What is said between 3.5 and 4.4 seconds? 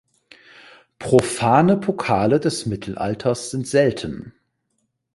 sind selten.